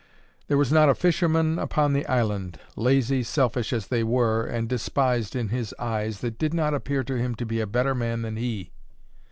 [0.47, 5.35] There was not a fisherman upon the island, lazy, selfish as they were, and despised
[5.35, 8.35] in his eyes, that did not appear to him to be a better man than
[8.35, 8.71] he.